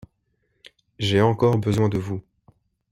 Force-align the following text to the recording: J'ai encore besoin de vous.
J'ai 0.97 1.21
encore 1.21 1.59
besoin 1.59 1.87
de 1.87 1.99
vous. 1.99 2.23